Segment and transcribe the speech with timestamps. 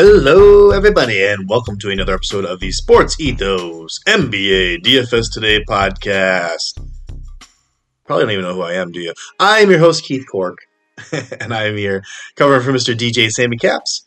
[0.00, 6.78] Hello, everybody, and welcome to another episode of the Sports Ethos NBA DFS Today podcast.
[8.06, 9.12] Probably don't even know who I am, do you?
[9.40, 10.58] I'm your host, Keith Cork,
[11.40, 12.04] and I'm here
[12.36, 12.94] covering for Mr.
[12.94, 14.04] DJ Sammy Caps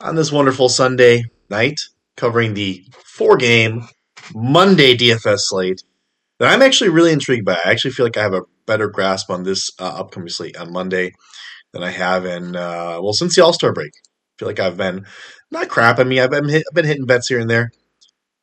[0.00, 1.78] on this wonderful Sunday night,
[2.16, 3.86] covering the four game
[4.34, 5.82] Monday DFS slate
[6.38, 7.60] that I'm actually really intrigued by.
[7.62, 10.72] I actually feel like I have a better grasp on this uh, upcoming slate on
[10.72, 11.12] Monday
[11.74, 13.92] than I have in, uh, well, since the All Star break
[14.38, 15.04] feel like I've been
[15.50, 15.98] not crap.
[15.98, 17.70] I mean, I've been, hit, I've been hitting bets here and there,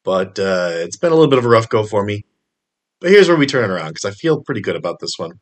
[0.04, 2.26] but uh, it's been a little bit of a rough go for me.
[3.00, 5.34] But here's where we turn it around because I feel pretty good about this one.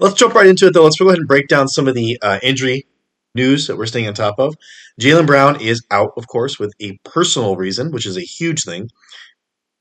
[0.00, 0.84] Let's jump right into it, though.
[0.84, 2.86] Let's go ahead and break down some of the uh, injury
[3.34, 4.54] news that we're staying on top of.
[5.00, 8.88] Jaylen Brown is out, of course, with a personal reason, which is a huge thing.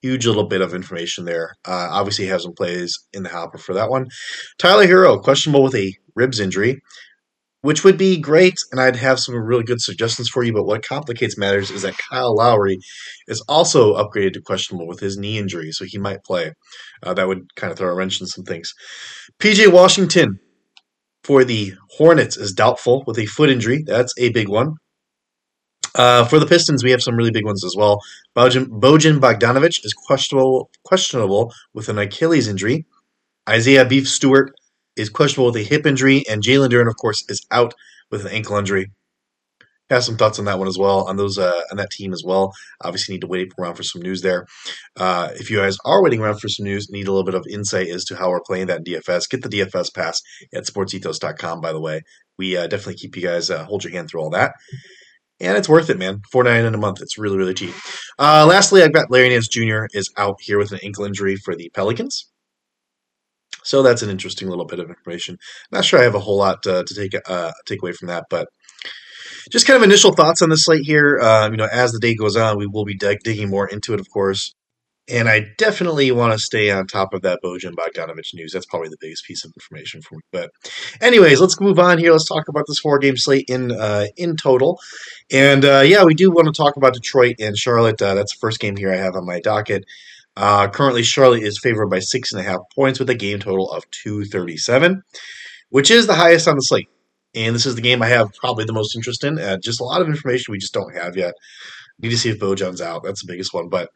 [0.02, 1.55] Huge little bit of information there.
[1.65, 4.07] Uh, obviously, has some plays in the hopper for that one.
[4.57, 6.82] Tyler Herro, questionable with a ribs injury
[7.62, 10.54] which would be great, and I'd have some really good suggestions for you.
[10.54, 12.77] But what complicates matters is that Kyle Lowry
[13.27, 16.54] is also upgraded to questionable with his knee injury, so he might play.
[17.04, 18.74] Uh, that would kind of throw a wrench in some things.
[19.40, 20.40] PJ Washington
[21.24, 23.84] for the Hornets is doubtful with a foot injury.
[23.85, 24.76] That's a big one.
[25.96, 27.99] Uh, for the Pistons, we have some really big ones as well.
[28.35, 32.85] Bojan, Bojan Bogdanovic is questionable, questionable with an Achilles injury.
[33.49, 34.54] Isaiah Beef Stewart
[34.95, 37.73] is questionable with a hip injury, and Jalen Duren, of course, is out
[38.12, 38.91] with an ankle injury.
[39.90, 42.23] Have some thoughts on that one as well, on those uh, on that team as
[42.23, 42.54] well.
[42.84, 44.46] Obviously, need to wait around for some news there.
[44.96, 47.46] Uh, if you guys are waiting around for some news, need a little bit of
[47.49, 49.27] insight as to how we're playing that DFS.
[49.29, 50.21] Get the DFS pass
[50.54, 51.62] at sportsethos.com.
[51.62, 52.01] By the way,
[52.37, 54.53] we uh, definitely keep you guys uh, hold your hand through all that
[55.40, 56.21] and it's worth it, man.
[56.31, 57.01] Four nine a month.
[57.01, 57.74] It's really really cheap.
[58.18, 59.85] Uh, lastly, I've got Larry Nance Jr.
[59.93, 62.29] is out here with an ankle injury for the Pelicans.
[63.63, 65.38] So that's an interesting little bit of information.
[65.72, 68.25] Not sure I have a whole lot to, to take uh, take away from that,
[68.30, 68.47] but
[69.52, 71.20] just kind of initial thoughts on the slate here.
[71.20, 73.94] Um, you know, as the day goes on, we will be dig- digging more into
[73.94, 74.53] it, of course.
[75.12, 78.52] And I definitely want to stay on top of that Bojan Bogdanovic news.
[78.53, 80.22] That's probably the biggest piece of information for me.
[80.31, 80.52] But,
[81.02, 82.12] anyways, let's move on here.
[82.12, 84.80] Let's talk about this four game slate in uh, in total.
[85.31, 88.00] And uh, yeah, we do want to talk about Detroit and Charlotte.
[88.00, 89.84] Uh, that's the first game here I have on my docket.
[90.40, 93.70] Uh, currently, Charlotte is favored by six and a half points with a game total
[93.72, 95.02] of 237,
[95.70, 96.88] which is the highest on the slate.
[97.36, 99.38] And this is the game I have probably the most interest in.
[99.38, 101.34] Uh, just a lot of information we just don't have yet.
[102.00, 103.04] Need to see if Bojan's out.
[103.04, 103.68] That's the biggest one.
[103.68, 103.90] But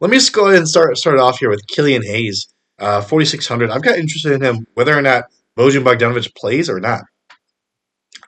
[0.00, 2.46] let me just go ahead and start start off here with Killian Hayes,
[2.78, 3.68] uh, 4,600.
[3.68, 5.24] I've got interested in him whether or not
[5.58, 7.02] Bojan Bogdanovic plays or not.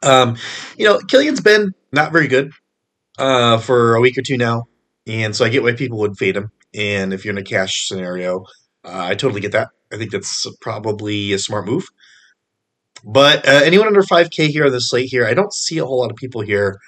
[0.03, 0.37] Um,
[0.77, 2.51] you know, Killian's been not very good
[3.17, 4.65] uh, for a week or two now.
[5.07, 6.51] And so I get why people would fade him.
[6.75, 8.45] And if you're in a cash scenario,
[8.85, 9.69] uh, I totally get that.
[9.93, 11.87] I think that's probably a smart move.
[13.05, 16.01] But uh, anyone under 5K here on the slate here, I don't see a whole
[16.01, 16.79] lot of people here.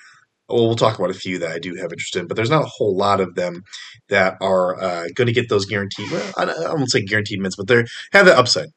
[0.49, 2.65] Well, we'll talk about a few that I do have interest in, but there's not
[2.65, 3.63] a whole lot of them
[4.09, 6.11] that are uh, going to get those guaranteed.
[6.11, 8.69] Well, I won't say guaranteed minutes, but they have the upside.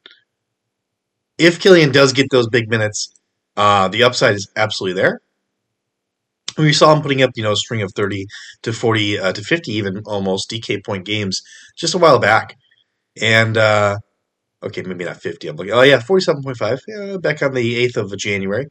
[1.38, 3.14] If Killian does get those big minutes,
[3.58, 5.22] uh, the upside is absolutely there
[6.58, 8.28] we saw him putting up, you know, a string of 30
[8.64, 11.42] to 40 uh, to 50, even almost DK point games
[11.76, 12.58] just a while back.
[13.22, 13.98] And, uh,
[14.64, 15.48] okay, maybe not 50.
[15.48, 18.68] I'm looking, oh, yeah, 47.5, yeah, back on the 8th of January.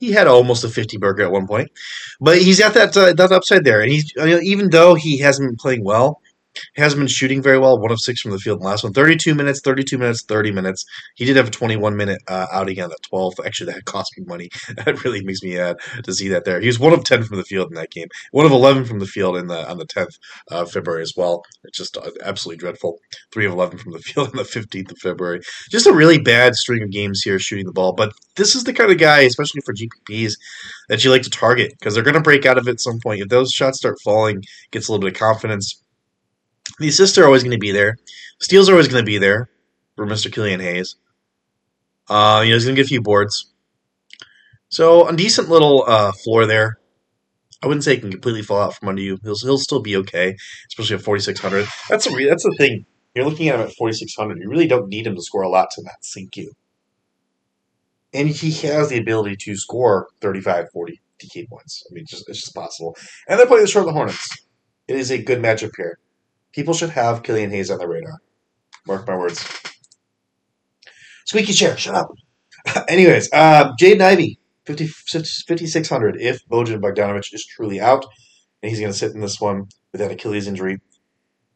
[0.00, 1.70] He had almost a 50 burger at one point.
[2.20, 3.80] But he's got that, uh, that upside there.
[3.80, 6.20] And he's, even though he hasn't been playing well,
[6.76, 7.78] hasn't been shooting very well.
[7.78, 8.92] One of six from the field in the last one.
[8.92, 10.84] 32 minutes, 32 minutes, 30 minutes.
[11.16, 13.44] He did have a 21 minute uh, outing on the 12th.
[13.44, 14.48] Actually, that cost me money.
[14.88, 16.60] That really makes me mad to see that there.
[16.60, 18.06] He was one of 10 from the field in that game.
[18.30, 20.18] One of 11 from the field in the on the 10th
[20.50, 21.42] of February as well.
[21.64, 22.98] It's just uh, absolutely dreadful.
[23.32, 25.40] 3 of 11 from the field on the 15th of February.
[25.70, 27.92] Just a really bad string of games here shooting the ball.
[27.92, 30.34] But this is the kind of guy, especially for GPPs,
[30.88, 33.00] that you like to target because they're going to break out of it at some
[33.02, 33.20] point.
[33.20, 35.82] If those shots start falling, gets a little bit of confidence
[36.78, 37.96] the assists are always going to be there.
[38.40, 39.50] Steals are always going to be there
[39.96, 40.32] for Mr.
[40.32, 40.96] Killian Hayes.
[42.08, 43.52] Uh, you know, he's going to get a few boards.
[44.68, 46.78] So a decent little uh, floor there.
[47.62, 49.18] I wouldn't say he can completely fall out from under you.
[49.22, 50.36] He'll, he'll still be okay,
[50.68, 51.66] especially at 4,600.
[51.88, 52.86] That's a re- that's the thing.
[53.14, 54.38] You're looking at him at 4,600.
[54.40, 56.52] You really don't need him to score a lot to not sink you.
[58.14, 61.82] And he has the ability to score 35, 40 DK points.
[61.90, 62.96] I mean, just, it's just possible.
[63.26, 64.30] And they're playing the Charlotte Hornets.
[64.86, 65.98] It is a good matchup here.
[66.58, 68.20] People should have Killian Hayes on their radar.
[68.84, 69.48] Mark my words.
[71.24, 72.08] Squeaky chair, shut up.
[72.88, 78.04] Anyways, uh, Jaden Ivey, 5,600 if Bojan Bogdanovic is truly out,
[78.60, 80.80] and he's going to sit in this one with that Achilles injury.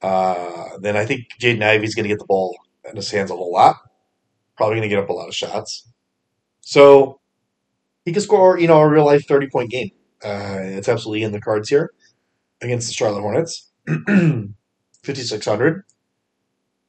[0.00, 2.56] Uh, then I think Jaden Ivey's going to get the ball
[2.88, 3.78] in his hands a whole lot.
[4.56, 5.84] Probably going to get up a lot of shots.
[6.60, 7.18] So
[8.04, 9.90] he could score, you know, a real life 30 point game.
[10.24, 11.90] Uh, it's absolutely in the cards here
[12.60, 13.72] against the Charlotte Hornets.
[15.04, 15.84] 5,600.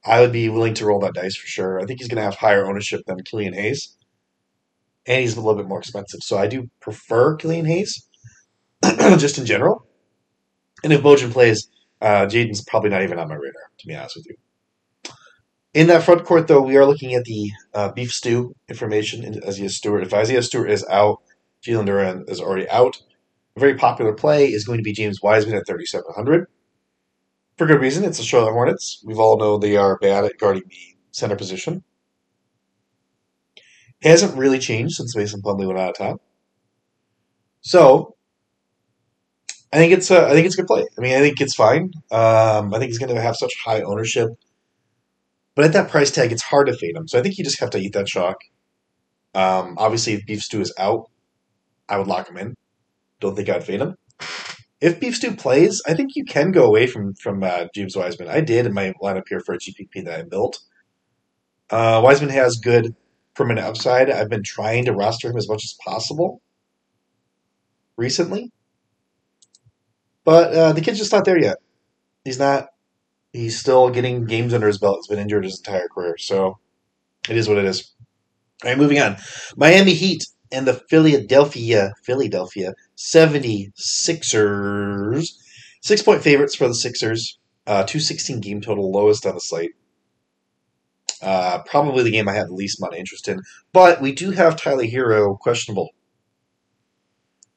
[0.04, 1.80] I would be willing to roll that dice for sure.
[1.80, 3.96] I think he's going to have higher ownership than Killian Hayes.
[5.06, 6.20] And he's a little bit more expensive.
[6.22, 8.06] So I do prefer Killian Hayes,
[8.82, 9.86] just in general.
[10.82, 11.68] And if Bojan plays,
[12.00, 14.36] uh, Jaden's probably not even on my radar, to be honest with you.
[15.72, 19.42] In that front court, though, we are looking at the uh, beef stew information in
[19.46, 20.04] Isaiah Stewart.
[20.04, 21.20] If Isaiah Stewart is out,
[21.66, 23.02] Jalen Duren is already out.
[23.56, 26.46] A very popular play is going to be James Wiseman at 3,700.
[27.56, 29.02] For good reason, it's the Charlotte Hornets.
[29.04, 31.84] We've all know they are bad at guarding the center position.
[34.02, 36.18] It hasn't really changed since Mason Plumlee went out of town.
[37.60, 38.16] So,
[39.72, 40.84] I think it's a, I think it's a good play.
[40.98, 41.92] I mean, I think it's fine.
[42.10, 44.30] Um, I think he's going to have such high ownership
[45.54, 47.06] but at that price tag, it's hard to fade him.
[47.06, 48.38] So I think you just have to eat that shock.
[49.34, 51.10] Um, obviously, if Beef Stew is out,
[51.88, 52.54] I would lock him in.
[53.20, 53.94] Don't think I'd fade him.
[54.84, 58.28] If Beef Stew plays, I think you can go away from from uh, James Wiseman.
[58.28, 60.58] I did in my lineup here for a GPP that I built.
[61.70, 62.94] Uh, Wiseman has good
[63.34, 64.10] permanent upside.
[64.10, 66.42] I've been trying to roster him as much as possible
[67.96, 68.52] recently,
[70.22, 71.56] but uh, the kid's just not there yet.
[72.22, 72.66] He's not
[73.32, 74.98] he's still getting games under his belt.
[74.98, 76.58] He's been injured his entire career, so
[77.26, 77.94] it is what it is.
[78.62, 79.16] All right, moving on.
[79.56, 85.28] Miami Heat and the Philadelphia Philadelphia 76ers.
[85.82, 87.38] Six point favorites for the Sixers.
[87.66, 89.72] Uh, 216 game total, lowest on the slate.
[91.20, 93.40] Uh, probably the game I have the least amount of interest in.
[93.72, 95.90] But we do have Tyler Herro questionable.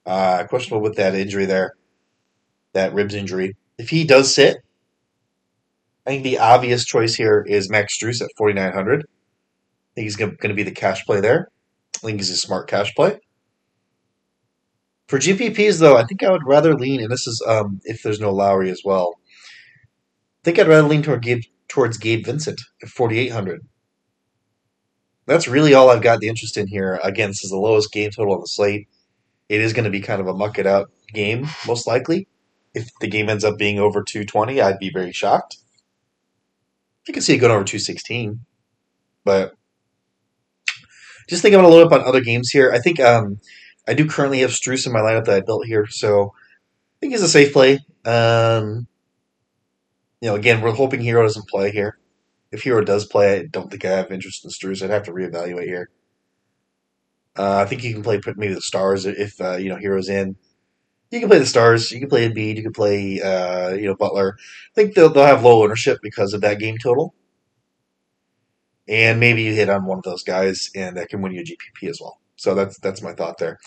[0.06, 1.74] Uh, questionable with that injury there,
[2.72, 3.58] that ribs injury.
[3.78, 4.58] If he does sit,
[6.06, 9.02] I think the obvious choice here is Max Strus at 4,900.
[9.02, 9.04] I
[9.96, 11.50] think he's going to be the cash play there.
[11.98, 13.20] I think he's a smart cash play.
[15.08, 18.20] For GPPs, though, I think I would rather lean, and this is um, if there's
[18.20, 19.20] no Lowry as well.
[20.42, 23.66] I think I'd rather lean toward Gabe, towards Gabe Vincent at 4,800.
[25.26, 27.00] That's really all I've got the interest in here.
[27.04, 28.88] Again, this is the lowest game total on the slate.
[29.50, 32.28] It is going to be kind of a muck it out game, most likely.
[32.74, 35.58] If the game ends up being over 220, I'd be very shocked.
[37.08, 38.42] I can see it going over 216.
[39.24, 39.56] But
[41.28, 42.72] just think I'm to load up on other games here.
[42.72, 43.40] I think um,
[43.88, 47.14] I do currently have Strus in my lineup that I built here, so I think
[47.14, 47.80] he's a safe play.
[48.06, 48.88] Um,
[50.22, 51.98] you know, again, we're hoping Herro doesn't play here.
[52.52, 54.82] If Herro does play, I don't think I have interest in Strus.
[54.82, 55.90] I'd have to reevaluate here.
[57.38, 60.38] Uh, I think you can play maybe the Stars if uh, you know Herro's in
[61.12, 61.92] you can play the stars.
[61.92, 62.58] You can play Embiid.
[62.58, 64.38] You can play, uh, you know, Butler.
[64.38, 67.14] I think they'll they'll have low ownership because of that game total,
[68.88, 71.44] and maybe you hit on one of those guys, and that can win you a
[71.44, 72.19] GPP as well.
[72.36, 73.57] So that's that's my thought there.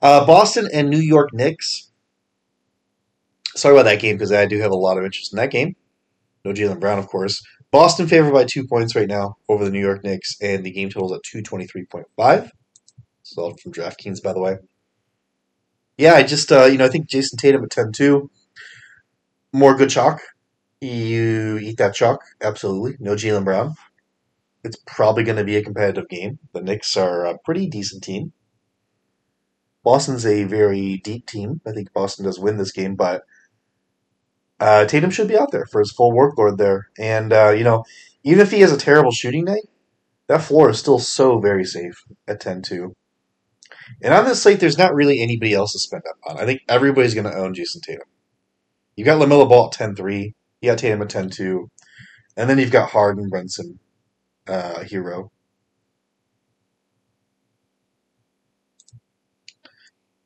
[0.00, 1.90] Uh, Boston and New York Knicks.
[3.54, 5.76] Sorry about that game because I do have a lot of interest in that game.
[6.44, 7.42] No Jaylen Brown, of course.
[7.70, 10.90] Boston favored by two points right now over the New York Knicks, and the game
[10.90, 12.50] total is at two twenty three point five.
[13.22, 14.56] So from DraftKings, by the way
[15.98, 18.28] yeah, I just uh, you know I think Jayson Tatum at 10-2.
[19.52, 20.20] More good chalk.
[20.80, 22.96] You eat that chalk, absolutely.
[22.98, 23.74] No Jaylen Brown.
[24.64, 26.38] It's probably going to be a competitive game.
[26.52, 28.32] The Knicks are a pretty decent team.
[29.82, 31.60] Boston's a very deep team.
[31.66, 33.22] I think Boston does win this game, but
[34.60, 36.88] uh, Tatum should be out there for his full workload there.
[36.96, 37.84] And, uh, you know,
[38.22, 39.68] even if he has a terrible shooting night,
[40.28, 42.94] that floor is still so very safe at 10 2.
[44.02, 46.40] And on this slate, there's not really anybody else to spend up on.
[46.40, 48.06] I think everybody's going to own Jayson Tatum.
[48.94, 50.34] You've got LaMelo Ball at 10 3.
[50.60, 51.68] You got Tatum at 10 2.
[52.36, 53.78] And then you've got Harden, Brunson,
[54.48, 55.30] uh, Herro.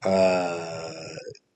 [0.05, 0.93] Uh,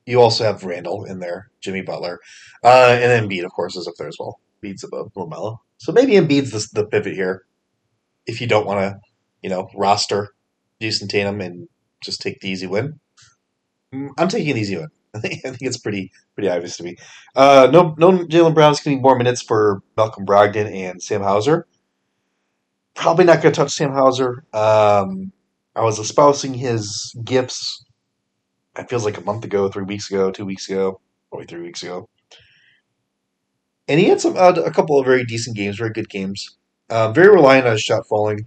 [0.07, 2.19] you also have Randle in there, Jimmy Butler.
[2.65, 4.41] Uh, and Embiid, of course, is up there as well.
[4.63, 5.59] Embiid's above LaMelo.
[5.79, 7.45] So maybe Embiid's the, the pivot here
[8.27, 9.01] if you don't want to,
[9.43, 10.35] you know, roster
[10.81, 11.69] Jayson Tatum and
[12.03, 13.01] just take the easy win.
[13.95, 14.89] Mm, I'm taking an easy win.
[15.15, 16.97] I think, it's pretty pretty obvious to me.
[17.35, 21.67] Uh, no, no, Jaylen Brown's getting more minutes for Malcolm Brogdon and Sam Hauser.
[23.01, 24.45] Probably not going to touch Sam Hauser.
[24.53, 25.33] Um,
[25.75, 27.83] I was espousing his gifts.
[28.77, 31.83] It feels like a month ago, three weeks ago, two weeks ago, probably three weeks
[31.83, 32.11] ago.
[33.89, 36.59] And he had some uh, a couple of very decent games, very good games.
[36.91, 38.47] Uh, very reliant on his shot falling.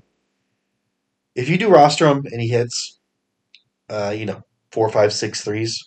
[1.33, 3.00] If you do roster him and he hits,
[3.89, 5.83] uh, you know, four, five, six threes.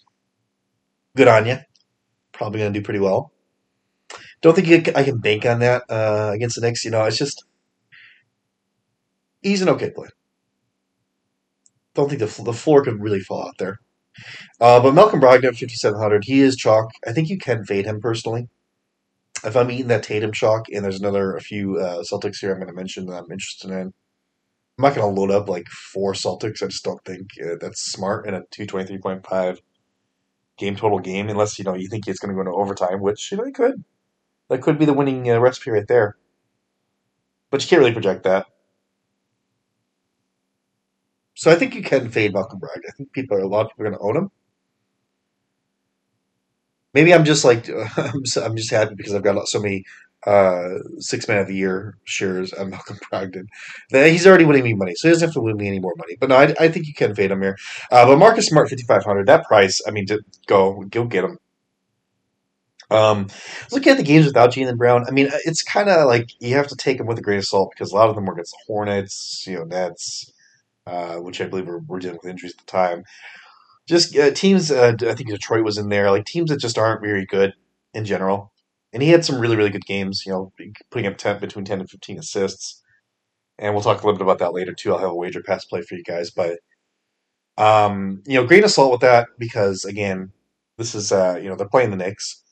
[1.16, 1.58] Good on you.
[2.32, 3.30] Probably going to do pretty well.
[4.40, 6.84] Don't think I can bank on that uh, against the Knicks.
[6.84, 7.44] You know, it's just
[9.46, 10.10] he's an okay player.
[11.94, 13.78] Don't think the the floor could really fall out there.
[14.60, 16.90] Uh, but Malcolm Brogdon at 5,700, he is chalk.
[17.06, 18.48] I think you can fade him personally.
[19.44, 22.58] If I'm eating that Tatum chalk, and there's another a few uh, Celtics here I'm
[22.58, 23.92] going to mention that I'm interested in.
[24.78, 26.62] I'm not going to load up like four Celtics.
[26.62, 29.58] I just don't think uh, that's smart in a 223.5
[30.58, 33.30] game total game, unless you know you think it's going to go into overtime, which
[33.30, 33.84] you know it could.
[34.48, 36.16] That could be the winning uh, recipe right there.
[37.50, 38.46] But you can't really project that.
[41.36, 42.88] So I think you can fade Malcolm Brogdon.
[42.88, 44.30] I think people, are a lot of people are going to own him.
[46.94, 49.84] Maybe I'm just like I'm just, I'm just happy because I've got so many
[50.26, 53.46] uh, six man of the year shares on Malcolm Brogdon.
[53.90, 56.16] He's already winning me money, so he doesn't have to win me any more money.
[56.18, 57.58] But no, I, I think you can fade him here.
[57.92, 59.26] Uh, but Marcus Smart, fifty five hundred.
[59.26, 60.06] That price, I mean,
[60.46, 61.38] go go get him.
[62.90, 63.28] Um,
[63.72, 66.68] looking at the games without Jaylen Brown, I mean, it's kind of like you have
[66.68, 68.52] to take them with a grain of salt because a lot of them were against
[68.52, 70.32] the Hornets, you know, Nets,
[70.86, 73.04] uh, which I believe were, were dealing with injuries at the time.
[73.88, 77.02] Just uh, teams, uh, I think Detroit was in there, like teams that just aren't
[77.02, 77.54] very good
[77.94, 78.52] in general.
[78.92, 80.52] And he had some really, really good games, you know,
[80.90, 82.82] putting up 10, between 10 and 15 assists.
[83.58, 84.92] And we'll talk a little bit about that later, too.
[84.92, 86.30] I'll have a wager pass play for you guys.
[86.30, 86.58] But,
[87.58, 90.32] um, you know, grain of salt with that because, again,
[90.78, 92.42] this is, uh, you know, they're playing the Knicks.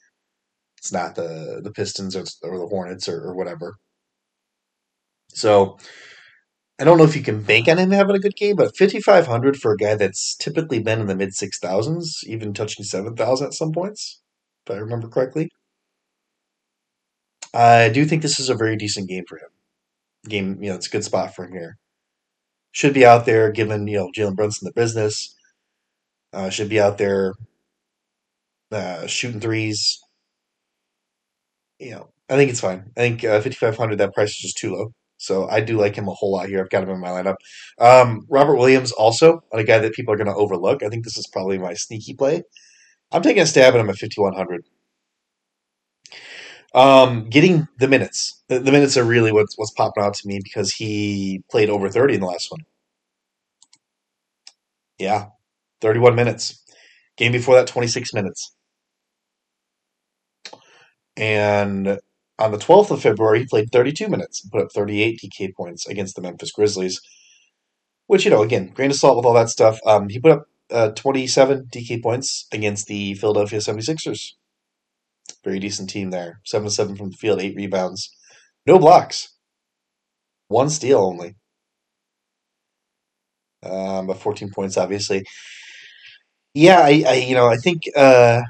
[0.79, 3.77] It's not the, the Pistons or, or the Hornets or, or whatever.
[5.29, 5.79] So
[6.79, 9.57] I don't know if you can bank on him having a good game, but 5,500
[9.57, 13.73] for a guy that's typically been in the mid 6,000s, even touching 7,000 at some
[13.73, 14.21] points,
[14.67, 15.51] if I remember correctly.
[17.55, 19.49] I do think this is a very decent game for him.
[20.29, 21.79] Game, you know, it's a good spot for him here.
[22.73, 25.35] Should be out there, given you know Jalen Brunson the business.
[26.33, 27.35] Uh, should be out there
[28.73, 29.99] uh, shooting threes.
[31.79, 32.91] You know, I think it's fine.
[32.97, 34.93] I think uh, 5,500, that price is just too low.
[35.25, 36.61] So I do like him a whole lot here.
[36.61, 37.37] I've got him in my lineup.
[37.79, 40.83] Um, Robert Williams also a guy that people are going to overlook.
[40.83, 42.43] I think this is probably my sneaky play.
[43.13, 44.65] I'm taking a stab at him at 5100.
[46.75, 48.43] Um, getting the minutes.
[48.49, 51.89] The, the, minutes are really what's what's popping out to me because he played over
[51.89, 52.63] 30 in the last one.
[54.99, 55.27] Yeah,
[55.81, 56.63] 31 minutes.
[57.17, 58.53] Game before that, 26 minutes.
[61.17, 62.01] And
[62.39, 65.87] on the 12th of February, he played 32 minutes and put up 38 DK points
[65.87, 67.01] against the Memphis Grizzlies.
[68.07, 69.79] Which, you know, again, grain of salt with all that stuff.
[69.87, 74.33] Um, he put up uh, 27 DK points against the Philadelphia 76ers.
[75.43, 76.41] Very decent team there.
[76.45, 78.11] 7 7 from the field, 8 rebounds.
[78.67, 79.31] No blocks.
[80.49, 81.37] One steal only.
[83.63, 85.25] Um, but 14 points, obviously.
[86.53, 88.43] Yeah, I, I you know, I think uh,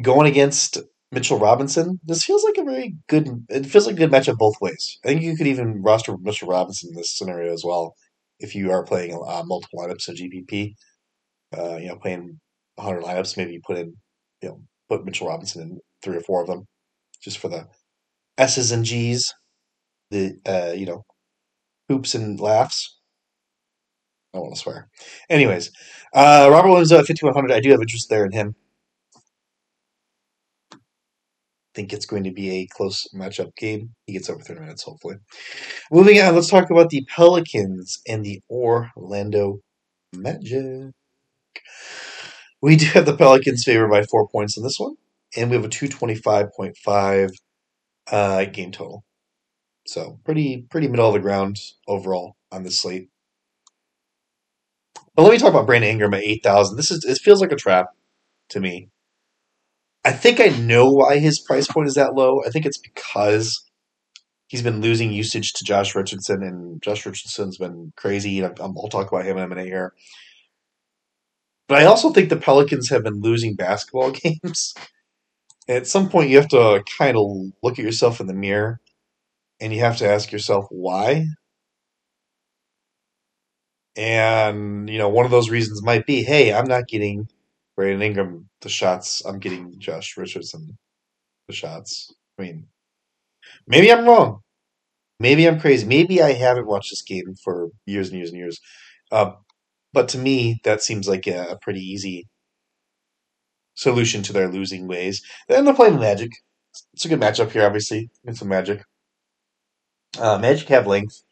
[0.00, 0.78] going against
[1.14, 2.00] Mitchell Robinson.
[2.04, 3.46] This feels like a very good.
[3.48, 4.98] It feels like a good matchup both ways.
[5.04, 7.94] I think you could even roster Mitchell Robinson in this scenario as well
[8.40, 10.74] if you are playing uh, multiple lineups of GPP.
[11.56, 12.40] Uh, you know, playing
[12.76, 13.94] 100 lineups, maybe you put in,
[14.42, 16.66] you know, put Mitchell Robinson in three or four of them,
[17.22, 17.68] just for the
[18.36, 19.32] S's and G's,
[20.10, 21.04] the uh, you know,
[21.88, 22.98] hoops and laughs.
[24.34, 24.88] I want to swear.
[25.30, 25.70] Anyways,
[26.12, 27.54] uh, Robert Williams at 5100.
[27.54, 28.56] I do have interest there in him.
[31.74, 33.94] Think it's going to be a close matchup game.
[34.06, 35.16] He gets over 30 minutes, hopefully.
[35.90, 39.58] Moving on, let's talk about the Pelicans and the Orlando
[40.14, 40.92] Magic.
[42.62, 44.94] We do have the Pelicans favored by four points in this one,
[45.36, 47.30] and we have a 225.5
[48.10, 49.04] uh, game total.
[49.86, 53.10] So pretty pretty middle of the ground overall on this slate.
[55.14, 56.76] But let me talk about Brandon Ingram at 8,000.
[56.76, 57.88] This is it feels like a trap
[58.50, 58.88] to me.
[60.04, 62.42] I think I know why his price point is that low.
[62.46, 63.64] I think it's because
[64.48, 68.44] he's been losing usage to Josh Richardson, and Josh Richardson's been crazy.
[68.44, 69.94] I'll talk about him in a minute here.
[71.68, 74.10] But I also think the Pelicans have been losing basketball
[74.42, 74.74] games.
[75.68, 77.26] At some point, you have to kind of
[77.62, 78.80] look at yourself in the mirror
[79.60, 81.26] and you have to ask yourself why.
[83.96, 87.28] And, you know, one of those reasons might be hey, I'm not getting
[87.76, 89.24] Brandon Ingram the shots.
[89.24, 90.76] I'm getting Josh Richardson
[91.48, 92.12] the shots.
[92.38, 92.66] I mean,
[93.66, 94.40] maybe I'm wrong.
[95.20, 95.86] Maybe I'm crazy.
[95.86, 98.60] Maybe I haven't watched this game for years and years and years.
[99.12, 99.32] Uh,
[99.92, 102.26] but to me, that seems like a, a, pretty easy
[103.76, 105.22] solution to their losing ways.
[105.48, 106.30] And they're playing Magic.
[106.94, 108.10] It's a good matchup here, obviously.
[108.24, 108.82] It's a Magic.
[110.18, 111.22] Uh, Magic have length,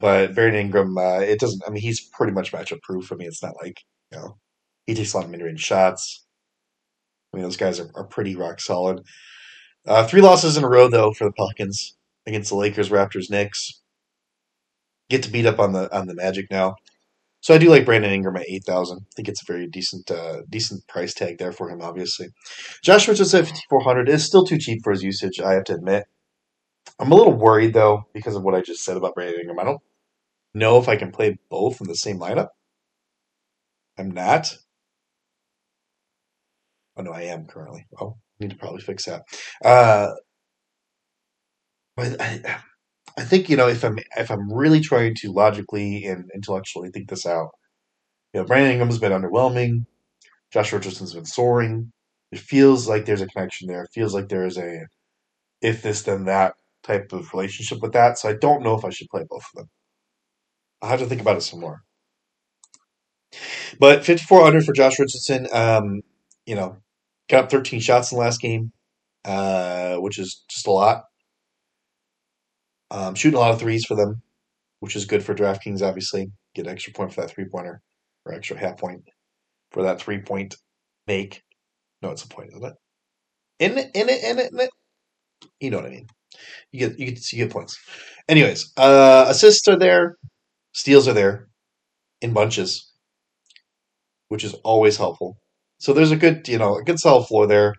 [0.00, 1.62] but Brandon Ingram, uh, it doesn't.
[1.66, 3.12] I mean, he's pretty much matchup proof.
[3.12, 3.80] I mean, it's not like
[4.12, 4.38] you know
[4.88, 6.24] he takes a lot of mid range shots.
[7.32, 9.02] I mean, those guys are, are pretty rock solid.
[9.86, 11.94] Uh, three losses in a row, though, for the Pelicans
[12.26, 13.82] against the Lakers, Raptors, Knicks.
[15.10, 16.76] Get to beat up on the on the Magic now.
[17.40, 19.00] So I do like Brandon Ingram at eight thousand.
[19.00, 21.82] I think it's a very decent uh, decent price tag there for him.
[21.82, 22.28] Obviously,
[22.82, 25.38] Josh Richardson at fifty four hundred is still too cheap for his usage.
[25.38, 26.04] I have to admit.
[26.98, 29.58] I'm a little worried though because of what I just said about Brandon Ingram.
[29.58, 29.82] I don't
[30.54, 32.48] know if I can play both in the same lineup.
[33.98, 34.56] I'm not.
[36.98, 37.86] Oh no, I am currently.
[38.00, 39.22] Oh, need to probably fix that.
[39.64, 40.12] Uh,
[41.96, 42.60] but I,
[43.18, 47.08] I think you know if I'm if I'm really trying to logically and intellectually think
[47.08, 47.50] this out,
[48.34, 49.86] you know, Brandon Ingram's been underwhelming.
[50.52, 51.92] Josh Richardson's been soaring.
[52.32, 53.84] It feels like there's a connection there.
[53.84, 54.86] It feels like there is a
[55.62, 58.18] if this then that type of relationship with that.
[58.18, 59.70] So I don't know if I should play both of them.
[60.82, 61.84] I'll have to think about it some more.
[63.78, 65.48] But 5400 for Josh Richardson.
[65.52, 66.02] Um,
[66.46, 66.76] you know,
[67.28, 68.72] got 13 shots in the last game,
[69.24, 71.04] uh, which is just a lot.
[72.90, 74.22] Um, shooting a lot of threes for them,
[74.80, 76.30] which is good for DraftKings, obviously.
[76.54, 77.82] Get an extra point for that three pointer,
[78.24, 79.02] or extra half point
[79.70, 80.56] for that three point
[81.06, 81.42] make.
[82.00, 82.74] No, it's a point, isn't it?
[83.58, 84.70] In it, in it, in it, in it.
[85.60, 86.06] You know what I mean.
[86.72, 87.78] You get you get you get points.
[88.28, 90.16] Anyways, uh, assists are there,
[90.72, 91.48] steals are there,
[92.20, 92.92] in bunches,
[94.28, 95.38] which is always helpful.
[95.78, 97.74] So there's a good you know a good solid floor there.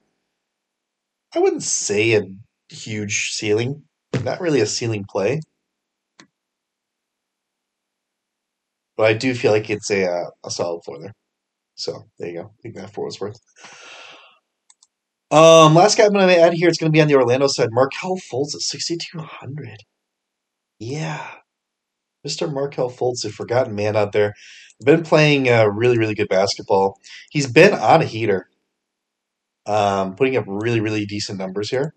[1.33, 2.23] I wouldn't say a
[2.69, 3.83] huge ceiling,
[4.23, 5.41] not really a ceiling play,
[8.97, 11.13] but I do feel like it's a uh, a solid floor there.
[11.75, 12.45] So there you go.
[12.47, 13.39] I think that for was worth.
[15.31, 17.47] Um, last guy I'm going to add here, it's going to be on the Orlando
[17.47, 17.69] side.
[17.71, 19.77] Markelle Fultz at 6,200.
[20.79, 21.29] Yeah.
[22.27, 22.51] Mr.
[22.51, 24.33] Markelle Fultz, a forgotten man out there.
[24.83, 26.97] Been playing uh, really, really good basketball.
[27.29, 28.49] He's been on a heater,
[29.65, 31.93] um, putting up really, really decent numbers here.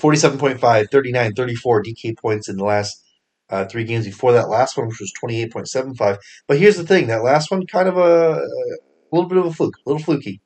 [0.00, 3.02] 47.5, 39, 34 DK points in the last
[3.48, 6.18] uh, three games before that last one, which was 28.75.
[6.46, 9.52] But here's the thing that last one, kind of a, a little bit of a
[9.52, 10.40] fluke, a little fluky.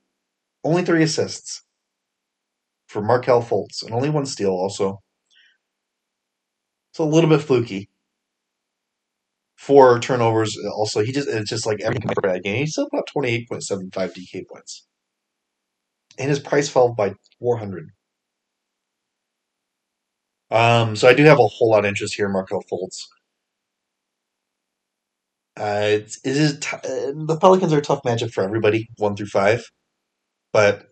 [0.63, 1.63] Only three assists
[2.87, 5.01] for Markelle Fultz, and only one steal also.
[6.93, 7.90] So a little bit fluky.
[9.61, 11.05] Four turnovers also.
[11.05, 12.57] He just it's just like every bad game.
[12.57, 14.87] He still up twenty eight point seven five DK points.
[16.19, 17.91] And his price fell by four hundred.
[20.51, 23.05] Um, so I do have a whole lot of interest here in Markelle Fultz.
[25.57, 29.15] Uh, it's, it is t- uh, the Pelicans are a tough matchup for everybody, one
[29.17, 29.65] through five
[30.53, 30.87] but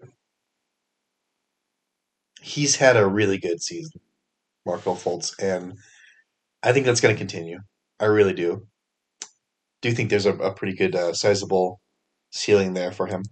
[2.40, 4.00] he's had a really good season,
[4.66, 5.78] Marco Fultz, and
[6.62, 7.60] I think that's going to continue.
[8.00, 8.66] I really do.
[9.82, 11.80] Do think there's a, a pretty good, uh, sizable
[12.30, 13.22] ceiling there for him.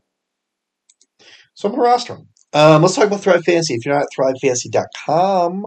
[1.55, 2.29] So I'm to roster him.
[2.53, 3.75] Um, let's talk about Thrive Fantasy.
[3.75, 5.67] If you're not at thrivefantasy.com,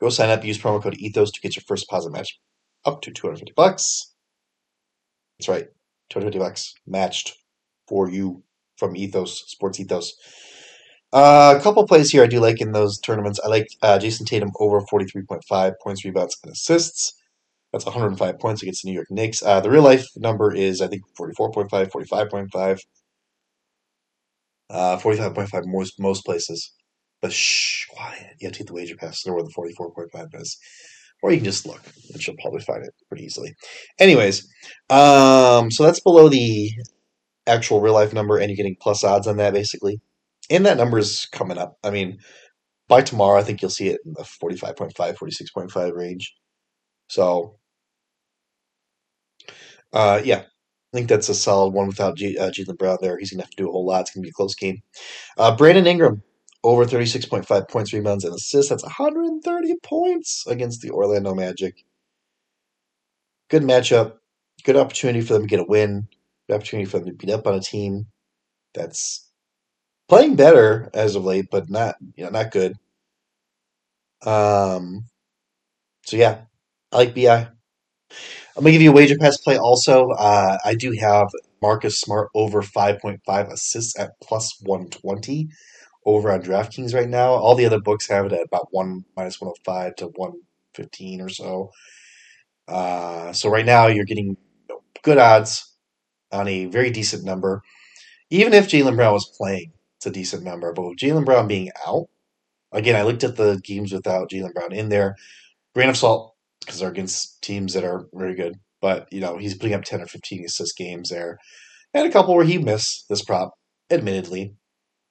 [0.00, 0.44] go sign up.
[0.44, 2.38] Use promo code ETHOS to get your first deposit match
[2.84, 4.12] up to 250 bucks.
[5.38, 5.68] That's right,
[6.10, 7.34] 250 bucks matched
[7.86, 8.42] for you
[8.76, 10.14] from Ethos, Sports Ethos.
[11.12, 13.40] Uh, a couple plays here I do like in those tournaments.
[13.42, 17.14] I like uh, Jayson Tatum over 43.5 points, rebounds, and assists.
[17.72, 19.42] That's 105 points against the New York Knicks.
[19.42, 22.78] Uh, the real life number is, I think, 44.5, 45.5.
[24.70, 26.72] Uh, 45.5 most, most places.
[27.20, 28.36] But shh, quiet.
[28.40, 30.58] You have to get the wager pass to know where the 44.5 is.
[31.22, 33.54] Or you can just look, and you'll probably find it pretty easily.
[33.98, 34.46] Anyways,
[34.88, 36.70] um, so that's below the
[37.48, 40.00] actual real life number and you're getting plus odds on that basically.
[40.50, 41.76] And that number is coming up.
[41.82, 42.18] I mean,
[42.88, 46.34] by tomorrow, I think you'll see it in the 45.5, 46.5 range.
[47.08, 47.57] So,
[49.92, 53.18] uh, yeah, I think that's a solid one without G- uh, Jaylen Brown there.
[53.18, 54.02] He's going to have to do a whole lot.
[54.02, 54.82] It's going to be a close game.
[55.38, 56.22] Uh, Brandon Ingram,
[56.64, 58.70] over 36.5 points, rebounds, and assists.
[58.70, 61.84] That's 130 points against the Orlando Magic.
[63.50, 64.14] Good matchup.
[64.64, 66.08] Good opportunity for them to get a win
[66.48, 68.06] the opportunity for them to beat up on a team
[68.74, 69.30] that's
[70.08, 72.76] playing better as of late, but not you know not good.
[74.24, 75.04] Um.
[76.06, 76.42] So yeah,
[76.92, 77.48] I like Bi.
[78.58, 79.56] I'm gonna give you a wager pass play.
[79.56, 81.28] Also, uh, I do have
[81.62, 85.48] Marcus Smart over 5.5 assists at plus 120
[86.04, 87.34] over on DraftKings right now.
[87.34, 91.70] All the other books have it at about one minus 105 to 115 or so.
[92.66, 94.36] Uh, so right now you're getting
[95.04, 95.76] good odds
[96.32, 97.62] on a very decent number.
[98.30, 100.72] Even if Jaylen Brown was playing, it's a decent number.
[100.72, 102.08] But with Jaylen Brown being out,
[102.72, 105.14] again, I looked at the games without Jaylen Brown in there.
[105.76, 108.56] Grain of salt, because they're against teams that are very good.
[108.80, 111.38] But, you know, he's putting up 10 or 15 assist games there.
[111.94, 113.52] And a couple where he missed this prop,
[113.90, 114.54] admittedly.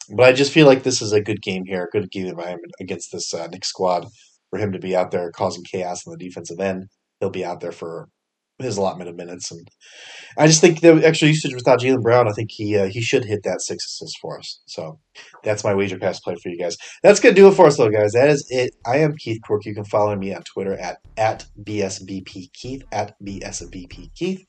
[0.09, 3.11] But I just feel like this is a good game here, good game environment against
[3.11, 4.07] this uh, Knicks squad
[4.49, 6.85] for him to be out there causing chaos on the defensive end.
[7.19, 8.07] He'll be out there for
[8.59, 9.69] his allotment of minutes, and
[10.37, 13.25] I just think the extra usage without Jaylen Brown, I think he uh, he should
[13.25, 14.59] hit that six assists for us.
[14.67, 14.99] So
[15.43, 16.77] that's my wager pass play for you guys.
[17.03, 18.13] That's gonna do it for us, though, guys.
[18.13, 18.75] That is it.
[18.85, 19.65] I am Keith Quirk.
[19.65, 24.45] You can follow me on Twitter at at bsbp Keith at bsbp Keith.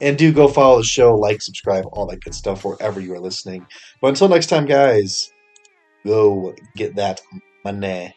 [0.00, 3.20] And do go follow the show, like, subscribe, all that good stuff wherever you are
[3.20, 3.66] listening.
[4.00, 5.30] But until next time, guys,
[6.06, 7.20] go get that
[7.64, 8.14] money.